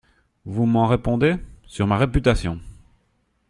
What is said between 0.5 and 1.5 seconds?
m'en répondez?